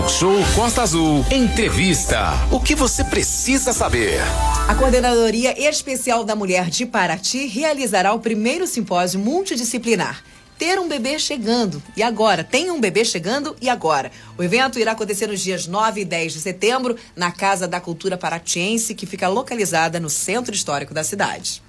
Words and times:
Talk 0.00 0.10
Show 0.12 0.38
Costa 0.54 0.82
Azul. 0.82 1.26
Entrevista. 1.30 2.30
O 2.50 2.58
que 2.58 2.74
você 2.74 3.04
precisa 3.04 3.70
saber? 3.72 4.20
A 4.66 4.74
Coordenadoria 4.74 5.54
Especial 5.68 6.24
da 6.24 6.34
Mulher 6.34 6.70
de 6.70 6.86
Paraty 6.86 7.46
realizará 7.46 8.14
o 8.14 8.20
primeiro 8.20 8.66
simpósio 8.66 9.20
multidisciplinar 9.20 10.22
ter 10.58 10.78
um 10.78 10.88
bebê 10.88 11.18
chegando. 11.18 11.82
E 11.96 12.02
agora? 12.02 12.42
Tem 12.42 12.70
um 12.70 12.80
bebê 12.80 13.04
chegando 13.04 13.54
e 13.60 13.68
agora? 13.68 14.10
O 14.38 14.42
evento 14.42 14.78
irá 14.78 14.92
acontecer 14.92 15.26
nos 15.26 15.40
dias 15.40 15.66
9 15.66 16.00
e 16.00 16.04
10 16.04 16.34
de 16.34 16.40
setembro 16.40 16.96
na 17.14 17.30
Casa 17.30 17.68
da 17.68 17.80
Cultura 17.80 18.16
Paratiense, 18.16 18.94
que 18.94 19.06
fica 19.06 19.28
localizada 19.28 20.00
no 20.00 20.08
centro 20.08 20.54
histórico 20.54 20.94
da 20.94 21.04
cidade. 21.04 21.62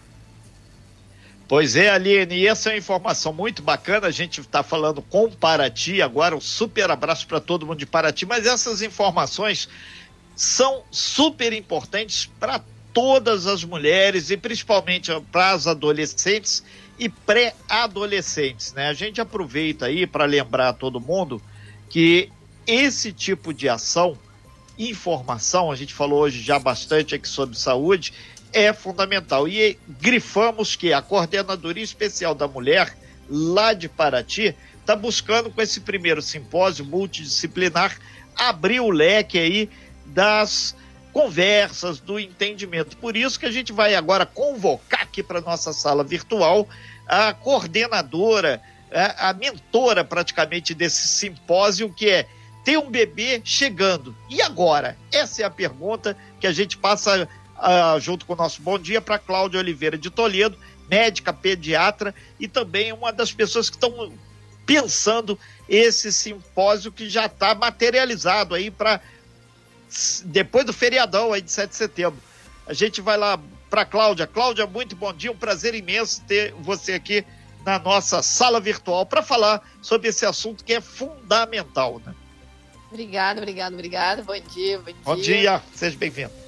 Pois 1.52 1.76
é, 1.76 1.90
Aline, 1.90 2.34
e 2.34 2.48
essa 2.48 2.70
é 2.70 2.72
uma 2.72 2.78
informação 2.78 3.34
muito 3.34 3.62
bacana. 3.62 4.08
A 4.08 4.12
gente 4.12 4.40
está 4.40 4.64
falando 4.64 5.02
com 5.02 5.30
Paraty 5.30 6.02
agora, 6.02 6.34
um 6.34 6.40
super 6.40 6.90
abraço 6.90 7.28
para 7.28 7.42
todo 7.42 7.66
mundo 7.66 7.80
de 7.80 7.86
Paraty, 7.86 8.26
mas 8.26 8.46
essas 8.46 8.82
informações 8.82 9.68
são 10.34 10.86
super 10.90 11.52
importantes 11.52 12.32
para 12.40 12.64
todas 12.94 13.48
as 13.48 13.66
mulheres 13.66 14.30
e 14.30 14.38
principalmente 14.38 15.12
para 15.30 15.52
as 15.52 15.68
adolescentes 15.68 16.64
e 16.98 17.10
pré-adolescentes, 17.10 18.72
né? 18.72 18.88
A 18.88 18.94
gente 18.94 19.20
aproveita 19.20 19.88
aí 19.88 20.08
para 20.08 20.24
lembrar 20.24 20.72
todo 20.72 21.02
mundo 21.02 21.42
que 21.90 22.30
esse 22.66 23.12
tipo 23.12 23.54
de 23.54 23.68
ação, 23.68 24.18
informação, 24.80 25.70
a 25.70 25.76
gente 25.76 25.94
falou 25.94 26.22
hoje 26.22 26.42
já 26.42 26.58
bastante 26.58 27.14
aqui 27.14 27.28
sobre 27.28 27.58
saúde, 27.58 28.14
é 28.54 28.74
fundamental. 28.74 29.48
E 29.48 29.78
grifamos 30.00 30.76
que 30.76 30.94
a 30.94 31.02
Coordenadoria 31.02 31.84
Especial 31.84 32.36
da 32.36 32.48
Mulher, 32.48 32.96
lá 33.30 33.74
de 33.74 33.88
Paraty, 33.88 34.56
está 34.80 34.96
buscando, 34.96 35.50
com 35.50 35.62
esse 35.62 35.82
primeiro 35.82 36.22
simpósio 36.22 36.86
multidisciplinar, 36.86 37.98
abrir 38.36 38.80
o 38.80 38.90
leque 38.90 39.38
aí 39.38 39.70
das 40.06 40.76
conversas, 41.14 42.00
do 42.00 42.20
entendimento. 42.20 42.98
Por 42.98 43.16
isso 43.16 43.40
que 43.40 43.46
a 43.46 43.52
gente 43.52 43.72
vai 43.72 43.96
agora 43.96 44.26
convocar 44.26 45.02
aqui 45.02 45.22
para 45.22 45.42
nossa 45.42 45.74
sala 45.74 46.04
virtual 46.04 46.68
a 47.08 47.34
coordenadora, 47.34 48.62
a, 49.18 49.34
mentora 49.34 50.04
praticamente 50.04 50.74
desse 50.74 51.08
simpósio, 51.08 51.92
que 51.92 52.10
é 52.10 52.28
ter 52.64 52.78
um 52.78 52.90
bebê 52.90 53.42
chegando. 53.44 54.16
E 54.30 54.42
agora? 54.42 54.98
Essa 55.12 55.42
é 55.42 55.46
a 55.46 55.50
pergunta 55.50 56.16
que 56.40 56.48
a 56.48 56.52
gente 56.52 56.78
passa 56.78 57.28
uh, 57.62 58.00
junto 58.00 58.26
com 58.26 58.34
o 58.34 58.36
nosso 58.36 58.62
bom 58.62 58.78
dia 58.78 59.00
para 59.00 59.20
Cláudia 59.20 59.60
Oliveira 59.60 59.98
de 59.98 60.10
Toledo, 60.10 60.58
médica 60.90 61.32
pediatra 61.32 62.14
e 62.40 62.48
também 62.48 62.92
uma 62.92 63.14
das 63.14 63.32
pessoas 63.32 63.70
que 63.70 63.78
estão 63.78 64.12
pensando 64.66 65.40
esse 65.70 66.12
simpósio 66.12 66.92
que 66.92 67.10
já 67.10 67.28
está 67.28 67.56
materializado 67.56 68.56
aí 68.56 68.70
para 68.70 69.00
depois 70.26 70.66
do 70.66 70.74
feriadão 70.74 71.34
aí 71.34 71.42
de 71.42 71.52
7 71.52 71.70
de 71.70 71.76
setembro. 71.76 72.20
A 72.66 72.74
gente 72.74 73.02
vai 73.02 73.18
lá 73.18 73.40
para 73.70 73.86
Cláudia. 73.86 74.28
Cláudia, 74.28 74.66
muito 74.66 74.96
bom 74.96 75.14
dia, 75.14 75.32
um 75.32 75.38
prazer 75.38 75.74
imenso 75.74 76.22
ter 76.26 76.54
você 76.60 76.94
aqui 76.94 77.26
na 77.66 77.80
nossa 77.80 78.22
sala 78.22 78.60
virtual 78.60 79.06
para 79.06 79.22
falar 79.22 79.62
sobre 79.82 80.10
esse 80.10 80.26
assunto 80.26 80.64
que 80.64 80.74
é 80.74 80.82
fundamental, 80.82 82.02
né? 82.06 82.14
Obrigada, 82.90 83.40
obrigada, 83.40 83.74
obrigada. 83.74 84.24
Bom 84.24 84.40
dia, 84.40 84.80
bom 84.80 84.86
dia. 84.86 84.96
Bom 85.04 85.16
dia, 85.16 85.62
seja 85.74 85.98
bem-vindo. 85.98 86.41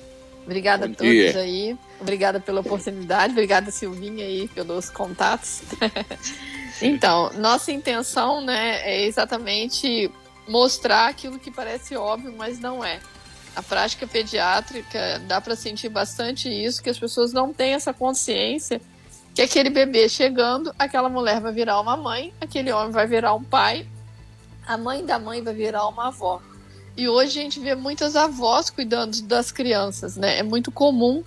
Obrigada 0.46 0.88
Bom 0.88 0.94
a 0.94 0.96
todos 0.96 1.12
dia. 1.12 1.38
aí. 1.40 1.78
Obrigada 2.00 2.40
pela 2.40 2.62
oportunidade. 2.62 3.32
Obrigada, 3.32 3.72
Silvinha, 3.72 4.26
aí, 4.26 4.48
pelos 4.50 4.90
contatos. 4.90 5.62
então, 6.82 7.32
nossa 7.34 7.72
intenção, 7.72 8.42
né, 8.42 8.82
é 8.84 9.06
exatamente 9.06 10.12
mostrar 10.48 11.08
aquilo 11.08 11.40
que 11.40 11.50
parece 11.50 11.96
óbvio, 11.96 12.34
mas 12.38 12.60
não 12.60 12.84
é. 12.84 13.00
A 13.56 13.62
prática 13.62 14.06
pediátrica 14.08 15.22
dá 15.28 15.40
para 15.40 15.56
sentir 15.56 15.90
bastante 15.90 16.50
isso, 16.50 16.82
que 16.82 16.90
as 16.90 17.00
pessoas 17.00 17.32
não 17.32 17.54
têm 17.54 17.74
essa 17.74 17.94
consciência 17.94 18.82
que 19.34 19.42
aquele 19.42 19.70
bebê 19.70 20.08
chegando, 20.08 20.74
aquela 20.78 21.10
mulher 21.10 21.42
vai 21.42 21.52
virar 21.52 21.80
uma 21.82 21.98
mãe, 21.98 22.34
aquele 22.40 22.72
homem 22.72 22.92
vai 22.92 23.08
virar 23.08 23.34
um 23.34 23.44
pai, 23.44 23.88
a 24.66 24.78
mãe 24.78 25.04
da 25.04 25.18
mãe 25.18 25.42
vai 25.42 25.54
virar 25.54 25.88
uma 25.88 26.08
avó. 26.08 26.40
E 26.96 27.10
hoje 27.10 27.40
a 27.40 27.42
gente 27.44 27.60
vê 27.60 27.76
muitas 27.76 28.16
avós 28.16 28.70
cuidando 28.70 29.22
das 29.24 29.52
crianças, 29.52 30.16
né? 30.16 30.40
É 30.40 30.44
muito 30.44 30.72
comum 30.72 31.24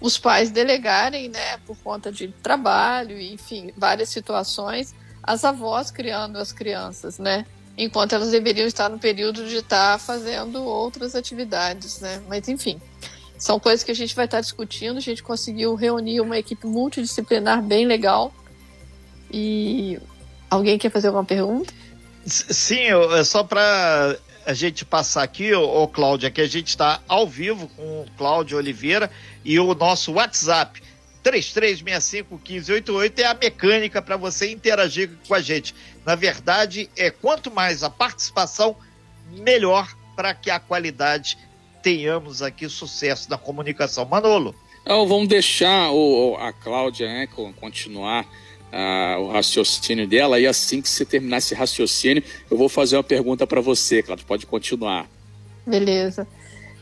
os 0.00 0.16
pais 0.16 0.50
delegarem, 0.50 1.28
né, 1.28 1.58
por 1.66 1.76
conta 1.76 2.10
de 2.10 2.28
trabalho, 2.28 3.20
enfim, 3.20 3.70
várias 3.76 4.08
situações, 4.08 4.94
as 5.22 5.44
avós 5.44 5.90
criando 5.90 6.38
as 6.38 6.52
crianças, 6.52 7.18
né? 7.18 7.44
Enquanto 7.76 8.14
elas 8.14 8.30
deveriam 8.30 8.66
estar 8.66 8.88
no 8.88 8.98
período 8.98 9.46
de 9.46 9.56
estar 9.56 9.98
fazendo 10.00 10.64
outras 10.64 11.14
atividades, 11.14 12.00
né? 12.00 12.22
Mas 12.28 12.48
enfim, 12.48 12.80
são 13.40 13.58
coisas 13.58 13.82
que 13.82 13.90
a 13.90 13.94
gente 13.94 14.14
vai 14.14 14.26
estar 14.26 14.40
discutindo. 14.40 14.98
A 14.98 15.00
gente 15.00 15.22
conseguiu 15.22 15.74
reunir 15.74 16.20
uma 16.20 16.38
equipe 16.38 16.66
multidisciplinar 16.66 17.62
bem 17.62 17.86
legal. 17.86 18.34
E 19.30 19.98
alguém 20.50 20.78
quer 20.78 20.90
fazer 20.90 21.08
alguma 21.08 21.24
pergunta? 21.24 21.72
Sim, 22.26 22.88
é 23.16 23.24
só 23.24 23.42
para 23.42 24.18
a 24.46 24.54
gente 24.54 24.84
passar 24.84 25.22
aqui, 25.22 25.52
ô, 25.52 25.82
ô 25.82 25.88
Cláudia, 25.88 26.30
que 26.30 26.40
a 26.40 26.46
gente 26.46 26.68
está 26.68 27.00
ao 27.06 27.26
vivo 27.26 27.68
com 27.68 28.02
o 28.02 28.06
Cláudio 28.16 28.58
Oliveira 28.58 29.10
e 29.44 29.58
o 29.58 29.74
nosso 29.74 30.12
WhatsApp. 30.12 30.82
3365-1588 31.24 33.18
é 33.18 33.26
a 33.26 33.34
mecânica 33.34 34.00
para 34.00 34.16
você 34.16 34.50
interagir 34.50 35.10
com 35.28 35.34
a 35.34 35.40
gente. 35.40 35.74
Na 36.04 36.14
verdade, 36.14 36.88
é 36.96 37.10
quanto 37.10 37.50
mais 37.50 37.82
a 37.82 37.90
participação, 37.90 38.76
melhor 39.30 39.94
para 40.16 40.32
que 40.34 40.50
a 40.50 40.58
qualidade 40.58 41.36
tenhamos 41.82 42.42
aqui 42.42 42.68
sucesso 42.68 43.28
na 43.28 43.36
comunicação. 43.36 44.04
Manolo. 44.04 44.54
Então, 44.82 45.06
vamos 45.06 45.28
deixar 45.28 45.90
o, 45.92 46.36
a 46.36 46.52
Cláudia 46.52 47.06
né, 47.06 47.28
continuar 47.60 48.26
o 49.18 49.28
raciocínio 49.28 50.06
dela, 50.06 50.38
e 50.38 50.46
assim 50.46 50.80
que 50.80 50.88
você 50.88 51.04
terminar 51.04 51.38
esse 51.38 51.54
raciocínio, 51.54 52.22
eu 52.50 52.56
vou 52.56 52.68
fazer 52.68 52.96
uma 52.96 53.04
pergunta 53.04 53.46
para 53.46 53.60
você, 53.60 54.02
Cláudio, 54.02 54.26
pode 54.26 54.46
continuar. 54.46 55.08
Beleza. 55.66 56.26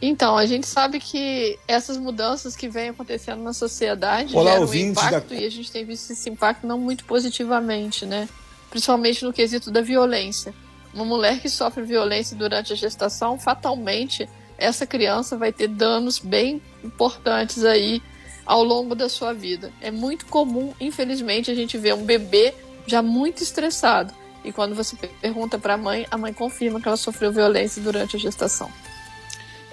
Então, 0.01 0.37
a 0.37 0.47
gente 0.47 0.67
sabe 0.67 1.01
que 1.01 1.59
essas 1.67 1.97
mudanças 1.97 2.55
que 2.55 2.69
vêm 2.69 2.91
acontecendo 2.91 3.43
na 3.43 3.53
sociedade 3.53 4.37
Olá, 4.37 4.53
geram 4.53 4.67
um 4.69 4.75
impacto 4.75 5.29
da... 5.31 5.35
e 5.35 5.45
a 5.45 5.51
gente 5.51 5.73
tem 5.73 5.85
visto 5.85 6.13
esse 6.13 6.31
impacto 6.31 6.67
não 6.67 6.79
muito 6.79 7.05
positivamente, 7.05 8.07
né? 8.07 8.29
Principalmente 8.71 9.25
no 9.25 9.33
quesito 9.33 9.71
da 9.71 9.81
violência. 9.81 10.55
Uma 10.95 11.05
mulher 11.05 11.41
que 11.41 11.49
sofre 11.49 11.83
violência 11.83 12.37
durante 12.37 12.73
a 12.73 12.77
gestação, 12.77 13.39
fatalmente, 13.39 14.29
essa 14.57 14.87
criança 14.87 15.37
vai 15.37 15.53
ter 15.53 15.69
danos 15.69 16.19
bem 16.19 16.63
importantes 16.85 17.65
aí 17.65 18.01
ao 18.49 18.65
longo 18.65 18.95
da 18.95 19.11
sua 19.11 19.35
vida. 19.35 19.71
É 19.79 19.91
muito 19.91 20.25
comum, 20.27 20.73
infelizmente, 20.81 21.51
a 21.51 21.55
gente 21.55 21.77
ver 21.77 21.95
um 21.95 22.03
bebê 22.03 22.55
já 22.87 23.03
muito 23.03 23.43
estressado. 23.43 24.15
E 24.43 24.51
quando 24.51 24.75
você 24.75 24.97
pergunta 25.21 25.59
para 25.59 25.75
a 25.75 25.77
mãe, 25.77 26.07
a 26.11 26.17
mãe 26.17 26.33
confirma 26.33 26.81
que 26.81 26.89
ela 26.89 26.97
sofreu 26.97 27.31
violência 27.31 27.83
durante 27.83 28.17
a 28.17 28.19
gestação. 28.19 28.73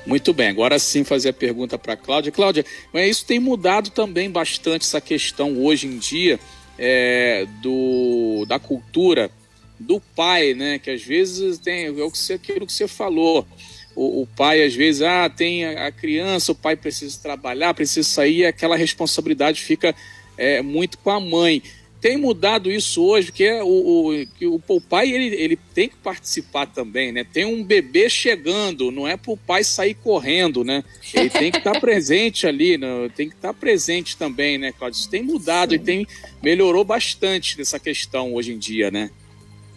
Muito 0.05 0.33
bem, 0.33 0.49
agora 0.49 0.77
sim 0.77 1.05
fazer 1.05 1.29
a 1.29 1.33
pergunta 1.33 1.77
para 1.79 1.93
a 1.93 1.97
Cláudia. 1.97 2.31
Cláudia, 2.31 2.65
isso 2.93 3.25
tem 3.25 3.39
mudado 3.39 3.89
também 3.89 4.29
bastante 4.29 4.83
essa 4.83 4.99
questão 4.99 5.63
hoje 5.63 5.87
em 5.87 5.97
dia 5.97 6.37
é, 6.77 7.47
do, 7.61 8.45
da 8.45 8.59
cultura 8.59 9.31
do 9.79 10.01
pai, 10.15 10.53
né? 10.53 10.79
Que 10.79 10.91
às 10.91 11.01
vezes 11.01 11.57
tem 11.57 11.85
é 11.85 11.91
o 11.91 12.11
aquilo 12.33 12.67
que 12.67 12.73
você 12.73 12.87
falou 12.87 13.47
o, 13.95 14.21
o, 14.21 14.27
pai 14.27 14.63
às 14.63 14.75
vezes, 14.75 15.01
ah, 15.01 15.29
tem 15.29 15.65
a, 15.65 15.91
criança, 15.91 16.51
o 16.51 16.55
pai 16.55 16.75
precisa 16.75 17.17
trabalhar, 17.21 17.73
precisa 17.73 18.07
sair, 18.07 18.45
aquela 18.45 18.75
responsabilidade 18.75 19.61
fica 19.61 19.95
é, 20.37 20.61
muito 20.61 20.97
com 20.97 21.09
a 21.09 21.19
mãe. 21.19 21.63
Tem 22.01 22.17
mudado 22.17 22.69
isso 22.69 23.03
hoje, 23.03 23.27
porque 23.27 23.45
é 23.45 23.63
o, 23.63 23.67
o, 23.67 24.27
que 24.37 24.45
o, 24.45 24.81
pai 24.81 25.09
ele, 25.11 25.33
ele 25.35 25.57
tem 25.73 25.89
que 25.89 25.95
participar 25.95 26.67
também, 26.67 27.11
né? 27.11 27.23
Tem 27.23 27.45
um 27.45 27.63
bebê 27.63 28.07
chegando, 28.09 28.91
não 28.91 29.07
é 29.07 29.17
para 29.17 29.31
o 29.31 29.37
pai 29.37 29.63
sair 29.63 29.95
correndo, 29.95 30.63
né? 30.63 30.83
Ele 31.13 31.29
tem 31.31 31.51
que 31.51 31.57
estar 31.57 31.79
presente 31.81 32.45
ali, 32.45 32.77
né? 32.77 33.09
tem 33.15 33.27
que 33.27 33.35
estar 33.35 33.53
presente 33.55 34.17
também, 34.17 34.57
né, 34.57 34.71
Cláudio? 34.71 34.99
Isso 34.99 35.09
tem 35.09 35.23
mudado 35.23 35.71
Sim. 35.71 35.75
e 35.77 35.79
tem 35.79 36.07
melhorou 36.43 36.83
bastante 36.83 37.57
nessa 37.57 37.79
questão 37.79 38.35
hoje 38.35 38.53
em 38.53 38.59
dia, 38.59 38.91
né? 38.91 39.09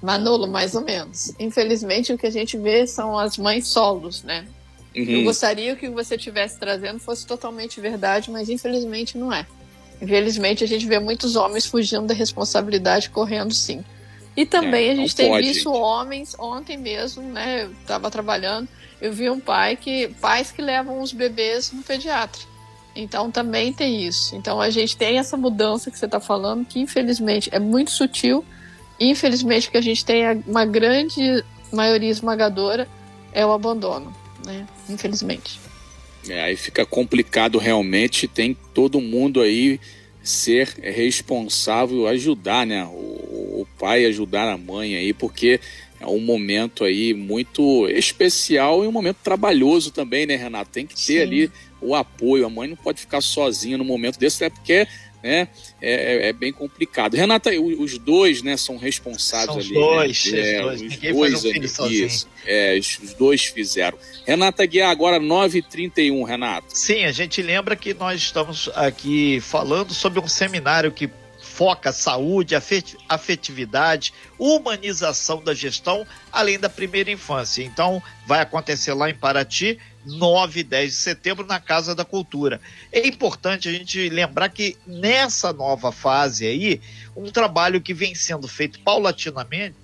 Manolo, 0.01 0.47
mais 0.47 0.75
ou 0.75 0.83
menos. 0.83 1.33
Infelizmente, 1.39 2.13
o 2.13 2.19
que 2.19 2.27
a 2.27 2.31
gente 2.31 2.57
vê 2.57 2.87
são 2.87 3.19
as 3.19 3.37
mães 3.37 3.67
solos, 3.67 4.23
né? 4.23 4.47
Uhum. 4.97 5.05
Eu 5.05 5.25
gostaria 5.25 5.75
que 5.77 5.87
o 5.87 5.91
que 5.91 5.95
você 5.95 6.17
estivesse 6.17 6.59
trazendo 6.59 6.99
fosse 6.99 7.27
totalmente 7.27 7.81
verdade, 7.81 8.31
mas 8.31 8.49
infelizmente 8.49 9.19
não 9.19 9.33
é. 9.33 9.47
Infelizmente, 10.01 10.63
a 10.63 10.67
gente 10.67 10.87
vê 10.87 10.99
muitos 10.99 11.37
homens 11.37 11.67
fugindo 11.67 12.07
da 12.07 12.15
responsabilidade, 12.15 13.11
correndo 13.11 13.53
sim. 13.53 13.85
E 14.37 14.47
também 14.47 14.89
é, 14.89 14.93
a 14.93 14.95
gente 14.95 15.17
tem 15.17 15.31
pode, 15.31 15.49
visto 15.49 15.73
homens, 15.73 16.37
ontem 16.39 16.77
mesmo, 16.77 17.23
né? 17.23 17.65
Eu 17.65 17.73
estava 17.73 18.09
trabalhando, 18.09 18.69
eu 19.01 19.13
vi 19.13 19.29
um 19.29 19.41
pai 19.41 19.77
que. 19.77 20.09
pais 20.21 20.53
que 20.53 20.63
levam 20.63 21.03
os 21.03 21.13
bebês 21.13 21.73
no 21.73 21.83
pediatra. 21.83 22.41
Então 22.95 23.31
também 23.31 23.73
tem 23.73 24.07
isso. 24.07 24.37
Então 24.37 24.61
a 24.61 24.71
gente 24.71 24.97
tem 24.97 25.19
essa 25.19 25.37
mudança 25.37 25.91
que 25.91 25.99
você 25.99 26.07
está 26.07 26.21
falando, 26.21 26.65
que 26.65 26.79
infelizmente 26.79 27.49
é 27.53 27.59
muito 27.59 27.91
sutil 27.91 28.45
Infelizmente, 29.01 29.67
porque 29.67 29.79
a 29.79 29.83
gente 29.83 30.05
tem 30.05 30.25
uma 30.47 30.65
grande 30.65 31.45
maioria 31.73 32.11
esmagadora 32.11 32.89
é 33.33 33.45
o 33.45 33.53
abandono, 33.53 34.15
né? 34.45 34.67
Infelizmente. 34.89 35.61
É, 36.29 36.43
aí 36.43 36.57
fica 36.57 36.85
complicado 36.85 37.59
realmente, 37.59 38.27
tem 38.27 38.57
todo 38.75 39.01
mundo 39.01 39.41
aí 39.41 39.81
ser 40.23 40.69
responsável, 40.83 42.07
ajudar, 42.07 42.67
né? 42.67 42.85
O, 42.85 43.61
o 43.61 43.69
pai 43.79 44.05
ajudar 44.07 44.51
a 44.51 44.59
mãe 44.59 44.97
aí, 44.97 45.13
porque 45.13 45.61
é 46.01 46.07
um 46.07 46.21
momento 46.21 46.85
aí 46.85 47.15
muito 47.15 47.89
especial 47.89 48.85
e 48.85 48.87
um 48.87 48.93
momento 48.93 49.19
trabalhoso 49.23 49.91
também, 49.91 50.27
né, 50.27 50.37
Renato? 50.37 50.71
Tem 50.71 50.87
que 50.87 50.95
ter 50.95 51.01
Sim. 51.01 51.21
ali 51.21 51.53
o 51.81 51.95
apoio. 51.95 52.47
A 52.47 52.51
mãe 52.51 52.69
não 52.69 52.77
pode 52.77 53.01
ficar 53.01 53.21
sozinha 53.21 53.79
no 53.79 53.85
momento 53.85 54.19
desse, 54.19 54.45
é 54.45 54.51
porque 54.51 54.87
né, 55.23 55.49
é, 55.81 56.27
é, 56.27 56.29
é 56.29 56.33
bem 56.33 56.53
complicado. 56.53 57.15
Renata, 57.15 57.51
os 57.51 57.99
dois 57.99 58.43
né, 58.43 58.57
são 58.57 58.77
responsáveis 58.77 59.49
são 59.49 59.59
ali. 59.59 59.75
Dois, 59.75 60.33
né? 60.33 60.41
é, 60.41 60.63
dois, 60.63 60.83
os 60.83 61.43
dois 61.43 61.81
ali, 61.81 62.05
isso, 62.05 62.29
é, 62.47 62.79
os 62.79 63.15
dois 63.15 63.45
fizeram. 63.47 63.99
Renata 64.27 64.65
Guiar, 64.65 64.91
agora 64.91 65.19
9h31, 65.19 66.27
Renato. 66.27 66.67
Sim, 66.77 67.05
a 67.05 67.13
gente 67.13 67.43
lembra 67.43 67.75
que 67.77 67.95
nós 67.95 68.21
estamos 68.21 68.71
aqui 68.75 69.41
falando 69.41 69.93
sobre 69.93 70.21
um 70.21 70.29
seminário 70.29 70.93
que 70.93 71.11
foca 71.59 71.91
saúde, 71.91 72.55
afetividade, 73.09 74.15
humanização 74.39 75.43
da 75.43 75.53
gestão, 75.53 76.07
além 76.31 76.57
da 76.57 76.69
primeira 76.69 77.11
infância. 77.11 77.65
Então, 77.65 78.01
vai 78.25 78.41
acontecer 78.41 78.93
lá 78.93 79.11
em 79.11 79.15
Paraty, 79.15 79.77
9 80.17 80.61
e 80.61 80.63
10 80.65 80.91
de 80.91 80.97
setembro, 80.97 81.47
na 81.47 81.61
Casa 81.61 81.95
da 81.95 82.05
Cultura. 82.05 82.61
É 82.91 83.07
importante 83.07 83.69
a 83.69 83.73
gente 83.73 84.09
lembrar 84.09 84.49
que 84.49 84.77
nessa 84.87 85.53
nova 85.53 85.93
fase 85.93 86.47
aí, 86.47 86.81
um 87.17 87.31
trabalho 87.31 87.81
que 87.81 87.95
vem 87.95 88.15
sendo 88.15 88.49
feito 88.49 88.81
paulatinamente, 88.81 89.77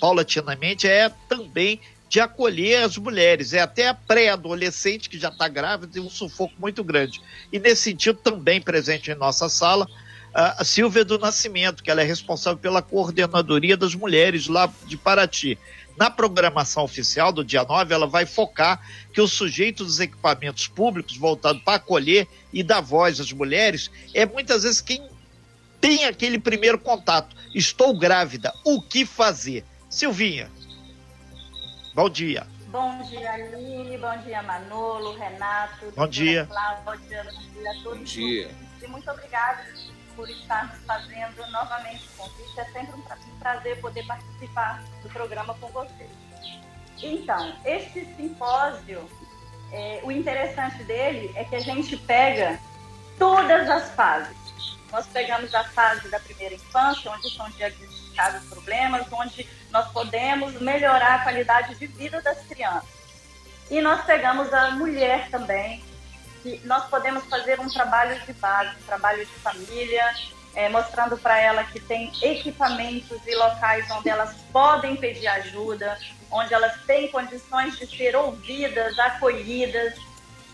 paulatinamente 0.00 0.86
é 0.86 1.10
também 1.28 1.80
de 2.08 2.18
acolher 2.18 2.82
as 2.82 2.98
mulheres, 2.98 3.52
é 3.52 3.60
até 3.60 3.86
a 3.86 3.94
pré-adolescente 3.94 5.08
que 5.08 5.16
já 5.16 5.28
está 5.28 5.46
grávida 5.46 5.92
tem 5.92 6.02
um 6.02 6.10
sufoco 6.10 6.54
muito 6.58 6.82
grande. 6.82 7.20
E 7.52 7.58
nesse 7.58 7.82
sentido, 7.82 8.18
também 8.18 8.60
presente 8.60 9.12
em 9.12 9.14
nossa 9.14 9.48
sala, 9.48 9.86
a 10.34 10.64
Silvia 10.64 11.04
do 11.04 11.18
Nascimento, 11.18 11.82
que 11.82 11.90
ela 11.90 12.02
é 12.02 12.04
responsável 12.04 12.58
pela 12.58 12.82
coordenadoria 12.82 13.76
das 13.76 13.94
mulheres 13.94 14.48
lá 14.48 14.72
de 14.86 14.96
Paraty. 14.96 15.56
Na 16.00 16.08
programação 16.08 16.82
oficial 16.82 17.30
do 17.30 17.44
dia 17.44 17.62
9, 17.62 17.92
ela 17.92 18.06
vai 18.06 18.24
focar 18.24 18.80
que 19.12 19.20
o 19.20 19.28
sujeito 19.28 19.84
dos 19.84 20.00
equipamentos 20.00 20.66
públicos 20.66 21.14
voltado 21.14 21.60
para 21.60 21.74
acolher 21.74 22.26
e 22.50 22.62
dar 22.62 22.80
voz 22.80 23.20
às 23.20 23.30
mulheres 23.30 23.90
é 24.14 24.24
muitas 24.24 24.62
vezes 24.62 24.80
quem 24.80 25.06
tem 25.78 26.06
aquele 26.06 26.38
primeiro 26.38 26.78
contato. 26.78 27.36
Estou 27.54 27.98
grávida, 27.98 28.50
o 28.64 28.80
que 28.80 29.04
fazer? 29.04 29.62
Silvinha, 29.90 30.50
bom 31.94 32.08
dia. 32.08 32.46
Bom 32.68 33.02
dia, 33.02 33.32
Aline. 33.32 33.98
Bom 33.98 34.16
dia, 34.24 34.42
Manolo, 34.42 35.18
Renato. 35.18 35.92
Bom 35.94 36.08
dia. 36.08 36.46
Cláudia, 36.46 36.82
bom 36.82 36.96
dia 36.96 37.70
a 37.70 37.74
todos. 37.82 37.98
Bom 37.98 38.04
dia. 38.04 38.50
E 38.82 38.86
muito 38.86 39.10
obrigada 39.10 39.66
por 40.20 40.28
estar 40.28 40.76
fazendo 40.86 41.50
novamente 41.50 42.06
o 42.08 42.22
convite. 42.22 42.60
É 42.60 42.64
sempre 42.66 42.94
um 42.94 43.38
prazer 43.38 43.80
poder 43.80 44.06
participar 44.06 44.82
do 45.02 45.08
programa 45.08 45.54
com 45.54 45.68
vocês. 45.68 46.10
Então, 47.02 47.56
este 47.64 48.04
simpósio, 48.16 49.08
é, 49.72 50.00
o 50.04 50.12
interessante 50.12 50.84
dele 50.84 51.32
é 51.34 51.44
que 51.44 51.56
a 51.56 51.60
gente 51.60 51.96
pega 51.96 52.60
todas 53.18 53.70
as 53.70 53.90
fases. 53.92 54.36
Nós 54.92 55.06
pegamos 55.06 55.54
a 55.54 55.64
fase 55.64 56.10
da 56.10 56.20
primeira 56.20 56.54
infância, 56.54 57.10
onde 57.10 57.34
são 57.34 57.48
diagnosticados 57.52 58.46
problemas, 58.50 59.06
onde 59.10 59.48
nós 59.70 59.90
podemos 59.90 60.60
melhorar 60.60 61.14
a 61.14 61.22
qualidade 61.22 61.76
de 61.76 61.86
vida 61.86 62.20
das 62.20 62.44
crianças. 62.46 62.90
E 63.70 63.80
nós 63.80 64.04
pegamos 64.04 64.52
a 64.52 64.72
mulher 64.72 65.30
também, 65.30 65.82
que 66.42 66.60
nós 66.64 66.88
podemos 66.88 67.24
fazer 67.26 67.60
um 67.60 67.68
trabalho 67.68 68.18
de 68.20 68.32
base, 68.34 68.76
um 68.80 68.86
trabalho 68.86 69.24
de 69.24 69.32
família, 69.32 70.14
é, 70.54 70.68
mostrando 70.68 71.16
para 71.16 71.38
ela 71.38 71.64
que 71.64 71.78
tem 71.80 72.12
equipamentos 72.22 73.18
e 73.26 73.34
locais 73.36 73.88
onde 73.90 74.08
elas 74.08 74.34
podem 74.52 74.96
pedir 74.96 75.28
ajuda, 75.28 75.98
onde 76.30 76.52
elas 76.52 76.82
têm 76.84 77.08
condições 77.08 77.78
de 77.78 77.86
ser 77.86 78.16
ouvidas, 78.16 78.98
acolhidas. 78.98 79.94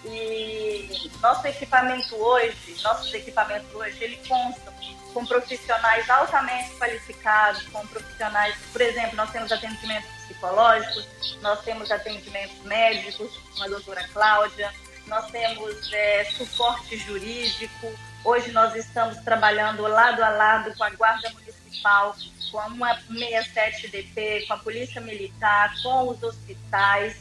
E 0.05 1.11
nosso 1.21 1.47
equipamento 1.49 2.15
hoje, 2.15 2.77
nossos 2.83 3.13
equipamentos 3.13 3.75
hoje, 3.75 4.05
ele 4.05 4.21
consta 4.29 4.73
com 5.13 5.25
profissionais 5.25 6.09
altamente 6.11 6.75
qualificados, 6.77 7.63
com 7.69 7.85
profissionais, 7.87 8.55
por 8.71 8.83
exemplo, 8.83 9.17
nós 9.17 9.31
temos 9.31 9.51
atendimentos 9.51 10.11
psicológicos, 10.27 11.39
nós 11.41 11.61
temos 11.63 11.91
atendimentos 11.91 12.63
médicos 12.65 13.33
com 13.57 13.65
a 13.65 13.69
doutora 13.69 14.07
Cláudia, 14.13 14.71
nós 15.07 15.31
temos 15.31 15.93
é, 15.93 16.25
suporte 16.25 16.97
jurídico. 16.99 17.93
Hoje 18.25 18.51
nós 18.53 18.75
estamos 18.75 19.19
trabalhando 19.19 19.83
lado 19.83 20.23
a 20.23 20.29
lado 20.31 20.75
com 20.77 20.85
a 20.85 20.91
Guarda 20.91 21.31
Municipal, 21.31 22.15
com 22.51 22.85
a 22.85 22.99
167DP, 23.11 24.47
com 24.47 24.55
a 24.55 24.59
Polícia 24.59 25.01
Militar, 25.01 25.75
com 25.83 26.09
os 26.09 26.23
hospitais 26.23 27.17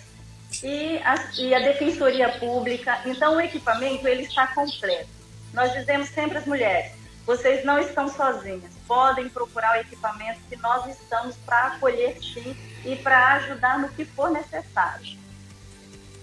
e 0.63 0.97
a, 0.99 1.15
e 1.37 1.53
a 1.53 1.59
Defensoria 1.59 2.29
Pública. 2.39 3.01
Então 3.05 3.35
o 3.35 3.41
equipamento 3.41 4.07
ele 4.07 4.23
está 4.23 4.47
completo. 4.47 5.09
Nós 5.53 5.71
dizemos 5.73 6.09
sempre 6.09 6.39
às 6.39 6.45
mulheres, 6.45 6.91
vocês 7.25 7.63
não 7.63 7.79
estão 7.79 8.07
sozinhas, 8.07 8.73
podem 8.87 9.29
procurar 9.29 9.77
o 9.77 9.81
equipamento 9.81 10.39
que 10.49 10.55
nós 10.57 10.85
estamos 10.87 11.35
para 11.37 11.67
acolher 11.67 12.17
sim 12.21 12.55
e 12.83 12.95
para 12.97 13.35
ajudar 13.35 13.79
no 13.79 13.89
que 13.89 14.03
for 14.05 14.29
necessário. 14.31 15.24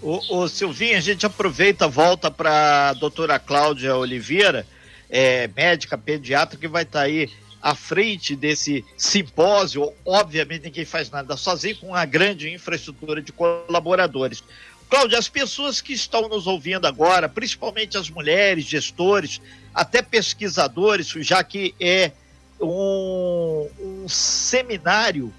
O, 0.02 0.40
o 0.40 0.48
Silvinho, 0.48 0.98
a 0.98 1.00
gente 1.00 1.24
aproveita, 1.24 1.86
volta 1.86 2.28
para 2.28 2.88
a 2.88 2.92
doutora 2.92 3.38
Cláudia 3.38 3.94
Oliveira, 3.96 4.66
é, 5.08 5.46
médica 5.46 5.96
pediatra, 5.96 6.58
que 6.58 6.66
vai 6.66 6.82
estar 6.82 7.00
tá 7.00 7.04
aí 7.04 7.30
à 7.62 7.72
frente 7.76 8.34
desse 8.34 8.84
simpósio. 8.96 9.92
Obviamente, 10.04 10.64
ninguém 10.64 10.84
faz 10.84 11.08
nada 11.08 11.36
sozinho, 11.36 11.76
com 11.76 11.86
uma 11.88 12.04
grande 12.04 12.52
infraestrutura 12.52 13.22
de 13.22 13.30
colaboradores. 13.30 14.42
Cláudia, 14.90 15.18
as 15.18 15.28
pessoas 15.28 15.80
que 15.80 15.92
estão 15.92 16.28
nos 16.28 16.48
ouvindo 16.48 16.84
agora, 16.84 17.28
principalmente 17.28 17.96
as 17.96 18.10
mulheres, 18.10 18.64
gestores, 18.64 19.40
até 19.72 20.02
pesquisadores, 20.02 21.06
já 21.06 21.44
que 21.44 21.76
é 21.80 22.10
um, 22.60 23.68
um 23.78 24.08
seminário 24.08 25.32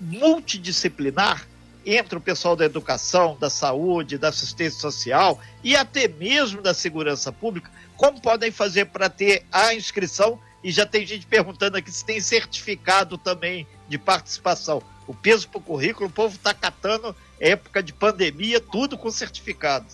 multidisciplinar, 0.00 1.46
entre 1.96 2.18
o 2.18 2.20
pessoal 2.20 2.54
da 2.54 2.64
educação, 2.64 3.36
da 3.38 3.48
saúde, 3.48 4.18
da 4.18 4.28
assistência 4.28 4.78
social 4.80 5.40
e 5.64 5.74
até 5.76 6.06
mesmo 6.06 6.60
da 6.60 6.74
segurança 6.74 7.32
pública, 7.32 7.70
como 7.96 8.20
podem 8.20 8.50
fazer 8.50 8.86
para 8.86 9.08
ter 9.08 9.44
a 9.50 9.74
inscrição? 9.74 10.38
E 10.62 10.70
já 10.70 10.84
tem 10.84 11.06
gente 11.06 11.26
perguntando 11.26 11.76
aqui 11.76 11.90
se 11.90 12.04
tem 12.04 12.20
certificado 12.20 13.16
também 13.16 13.66
de 13.88 13.96
participação. 13.96 14.82
O 15.06 15.14
peso 15.14 15.48
para 15.48 15.58
o 15.58 15.62
currículo, 15.62 16.08
o 16.08 16.12
povo 16.12 16.34
está 16.34 16.52
catando 16.52 17.14
época 17.40 17.82
de 17.82 17.92
pandemia, 17.92 18.60
tudo 18.60 18.98
com 18.98 19.10
certificado. 19.10 19.86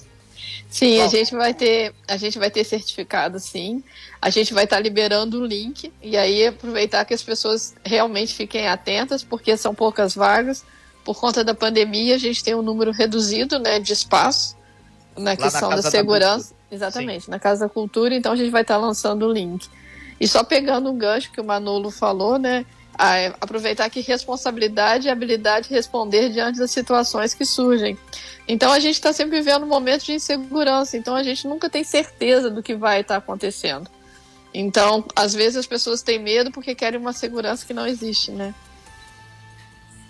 Sim, 0.69 0.99
Bom. 0.99 1.05
a 1.05 1.09
gente 1.09 1.35
vai 1.35 1.55
ter, 1.55 1.95
a 2.09 2.17
gente 2.17 2.39
vai 2.39 2.51
ter 2.51 2.65
certificado, 2.65 3.39
sim. 3.39 3.85
A 4.21 4.31
gente 4.31 4.53
vai 4.53 4.65
estar 4.65 4.77
tá 4.77 4.83
liberando 4.83 5.41
o 5.41 5.47
link 5.47 5.93
e 6.03 6.17
aí 6.17 6.47
aproveitar 6.47 7.05
que 7.05 7.15
as 7.15 7.23
pessoas 7.23 7.75
realmente 7.85 8.35
fiquem 8.35 8.67
atentas, 8.67 9.23
porque 9.23 9.57
são 9.57 9.75
poucas 9.75 10.15
vagas 10.15 10.65
por 11.05 11.19
conta 11.19 11.45
da 11.45 11.55
pandemia, 11.55 12.15
a 12.15 12.19
gente 12.19 12.43
tem 12.43 12.55
um 12.55 12.63
número 12.63 12.91
reduzido 12.91 13.59
né, 13.59 13.79
de 13.79 13.93
espaço 13.93 14.57
na 15.17 15.37
questão 15.37 15.71
na 15.71 15.77
da 15.77 15.83
segurança. 15.83 16.55
Da 16.71 16.77
Exatamente, 16.77 17.27
Sim. 17.27 17.31
na 17.31 17.39
Casa 17.39 17.67
da 17.67 17.73
Cultura, 17.73 18.15
então 18.15 18.33
a 18.33 18.37
gente 18.37 18.51
vai 18.51 18.63
estar 18.63 18.77
lançando 18.77 19.27
o 19.27 19.33
link. 19.33 19.69
E 20.19 20.27
só 20.27 20.43
pegando 20.43 20.91
um 20.91 20.97
gancho 20.97 21.31
que 21.31 21.41
o 21.41 21.45
Manolo 21.45 21.91
falou, 21.91 22.39
né? 22.39 22.65
aproveitar 23.41 23.91
que 23.91 24.01
responsabilidade 24.01 25.09
e 25.09 25.11
habilidade 25.11 25.69
de 25.69 25.75
responder 25.75 26.31
diante 26.31 26.59
das 26.59 26.71
situações 26.71 27.35
que 27.35 27.45
surgem. 27.45 27.99
Então 28.47 28.71
a 28.73 28.79
gente 28.79 28.95
está 28.95 29.13
sempre 29.13 29.39
vivendo 29.39 29.65
um 29.65 29.69
momento 29.69 30.05
de 30.05 30.13
insegurança, 30.13 30.97
então 30.97 31.17
a 31.17 31.23
gente 31.23 31.47
nunca 31.49 31.69
tem 31.69 31.83
certeza 31.83 32.51
do 32.51 32.63
que 32.63 32.75
vai 32.75 33.01
estar 33.01 33.17
acontecendo. 33.17 33.91
Então, 34.53 35.05
às 35.17 35.35
vezes 35.35 35.57
as 35.57 35.67
pessoas 35.67 36.03
têm 36.03 36.21
medo 36.21 36.53
porque 36.53 36.75
querem 36.75 37.01
uma 37.01 37.13
segurança 37.13 37.67
que 37.67 37.75
não 37.75 37.87
existe, 37.87 38.31
né? 38.31 38.55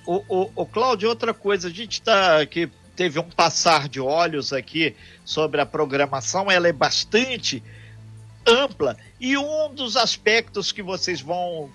O, 0.07 0.23
o, 0.29 0.51
o 0.55 0.67
Cláudio, 0.67 1.09
outra 1.09 1.33
coisa, 1.33 1.69
a 1.69 1.71
gente 1.71 1.95
está 1.95 2.41
aqui, 2.41 2.71
teve 2.95 3.19
um 3.19 3.29
passar 3.29 3.89
de 3.89 4.01
olhos 4.01 4.53
aqui 4.53 4.95
sobre 5.25 5.61
a 5.61 5.67
programação, 5.67 6.51
ela 6.51 6.69
é 6.69 6.73
bastante 6.73 7.63
ampla 8.47 8.97
e 9.19 9.37
um 9.39 9.73
dos 9.75 9.97
aspectos 9.97 10.71
que 10.71 10.83
vocês 10.83 11.21
vão 11.21 11.71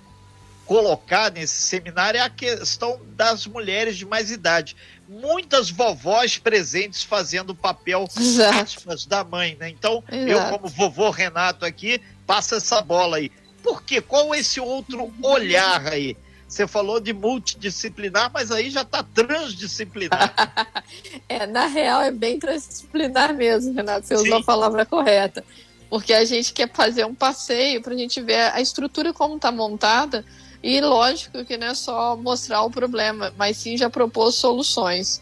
colocar 0.69 1.31
nesse 1.31 1.63
seminário 1.63 2.19
é 2.19 2.21
a 2.21 2.29
questão 2.29 3.01
das 3.15 3.47
mulheres 3.47 3.97
de 3.97 4.05
mais 4.05 4.29
idade. 4.29 4.75
Muitas 5.07 5.71
vovós 5.71 6.37
presentes 6.37 7.01
fazendo 7.01 7.49
o 7.49 7.55
papel 7.55 8.07
aspas, 8.61 9.03
da 9.07 9.23
mãe, 9.23 9.57
né? 9.59 9.67
Então, 9.67 10.03
Exato. 10.11 10.29
eu, 10.29 10.51
como 10.51 10.67
vovô 10.67 11.09
Renato 11.09 11.65
aqui, 11.65 11.99
passo 12.27 12.53
essa 12.53 12.81
bola 12.81 13.17
aí. 13.17 13.31
Por 13.63 13.81
quê? 13.81 13.99
Qual 13.99 14.35
esse 14.35 14.59
outro 14.59 15.11
olhar 15.23 15.87
aí? 15.87 16.15
Você 16.49 16.67
falou 16.67 16.99
de 16.99 17.13
multidisciplinar, 17.13 18.31
mas 18.33 18.51
aí 18.51 18.71
já 18.71 18.81
está 18.81 19.03
transdisciplinar. 19.03 20.33
é, 21.29 21.45
na 21.45 21.67
real, 21.67 22.01
é 22.01 22.11
bem 22.11 22.39
transdisciplinar 22.39 23.35
mesmo, 23.35 23.75
Renato. 23.75 24.07
Você 24.07 24.17
Sim. 24.17 24.23
usou 24.23 24.39
a 24.39 24.43
palavra 24.43 24.83
correta. 24.83 25.45
Porque 25.91 26.11
a 26.11 26.25
gente 26.25 26.51
quer 26.51 26.67
fazer 26.73 27.05
um 27.05 27.13
passeio 27.13 27.83
para 27.83 27.93
a 27.93 27.97
gente 27.97 28.19
ver 28.19 28.51
a 28.51 28.59
estrutura 28.59 29.13
como 29.13 29.35
está 29.35 29.51
montada. 29.51 30.25
E 30.61 30.81
lógico 30.81 31.45
que 31.45 31.55
não 31.55 31.67
é 31.67 31.75
só 31.75 32.17
mostrar 32.17 32.63
o 32.63 32.71
problema, 32.71 33.31
mas 33.37 33.57
sim 33.57 33.77
já 33.77 33.89
propor 33.89 34.31
soluções. 34.31 35.21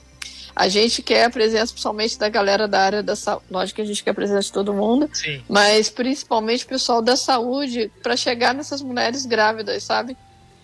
A 0.55 0.69
gente 0.69 1.03
quer 1.03 1.25
a 1.25 1.29
presença, 1.29 1.71
principalmente 1.73 2.17
da 2.17 2.29
galera 2.29 2.67
da 2.67 2.81
área 2.81 3.03
da 3.03 3.15
saúde. 3.15 3.45
Lógico 3.51 3.75
que 3.75 3.81
a 3.81 3.85
gente 3.85 4.03
quer 4.03 4.11
a 4.11 4.13
presença 4.13 4.41
de 4.41 4.51
todo 4.51 4.73
mundo, 4.73 5.07
Sim. 5.13 5.43
mas 5.47 5.87
principalmente 5.87 6.65
o 6.65 6.67
pessoal 6.67 6.99
da 6.99 7.15
saúde, 7.15 7.91
para 8.01 8.17
chegar 8.17 8.55
nessas 8.55 8.81
mulheres 8.81 9.25
grávidas, 9.27 9.83
sabe? 9.83 10.17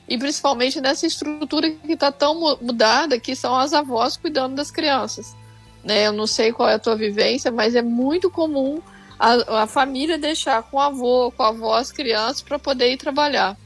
E 0.07 0.17
principalmente 0.17 0.81
nessa 0.81 1.07
estrutura 1.07 1.71
que 1.71 1.93
está 1.93 2.11
tão 2.11 2.57
mudada, 2.61 3.19
que 3.19 3.35
são 3.35 3.55
as 3.55 3.73
avós 3.73 4.17
cuidando 4.17 4.55
das 4.55 4.69
crianças. 4.69 5.35
Né? 5.83 6.07
Eu 6.07 6.13
não 6.13 6.27
sei 6.27 6.51
qual 6.51 6.69
é 6.69 6.75
a 6.75 6.79
tua 6.79 6.95
vivência, 6.95 7.51
mas 7.51 7.75
é 7.75 7.81
muito 7.81 8.29
comum 8.29 8.81
a, 9.19 9.63
a 9.63 9.67
família 9.67 10.17
deixar 10.17 10.63
com 10.63 10.77
o 10.77 10.79
avô, 10.79 11.31
com 11.31 11.43
a 11.43 11.49
avó 11.49 11.75
as 11.75 11.91
crianças 11.91 12.41
para 12.41 12.59
poder 12.59 12.91
ir 12.91 12.97
trabalhar. 12.97 13.57